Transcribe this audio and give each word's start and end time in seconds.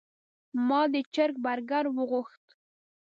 ما 0.67 0.81
د 0.93 0.95
چرګ 1.13 1.35
برګر 1.45 1.85
وغوښت. 1.95 2.45